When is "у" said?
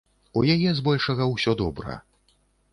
0.39-0.41